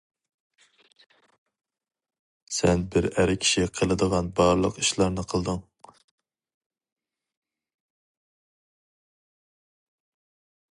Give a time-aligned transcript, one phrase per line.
[2.59, 5.61] سەن بىر ئەر كىشى قىلىدىغان بارلىق ئىشلارنى قىلدىڭ.